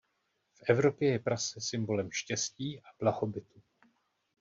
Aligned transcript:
V 0.55 0.63
Evropě 0.69 1.11
je 1.11 1.19
prase 1.19 1.61
symbolem 1.61 2.11
štěstí 2.11 2.79
a 2.79 2.83
blahobytu. 2.99 3.61